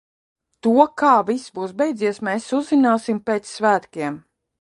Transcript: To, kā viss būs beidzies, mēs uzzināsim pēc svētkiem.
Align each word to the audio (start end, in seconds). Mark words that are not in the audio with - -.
To, 0.67 0.71
kā 1.01 1.11
viss 1.27 1.43
būs 1.59 1.75
beidzies, 1.81 2.17
mēs 2.29 2.47
uzzināsim 2.61 3.21
pēc 3.29 3.53
svētkiem. 3.59 4.19